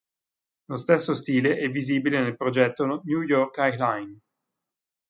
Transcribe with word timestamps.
Lo 0.65 0.77
stesso 0.77 1.13
stile 1.13 1.57
è 1.59 1.69
visibile 1.69 2.19
nel 2.23 2.35
progetto 2.35 3.01
New 3.03 3.21
York 3.21 3.55
High 3.57 3.75
Line. 3.75 4.19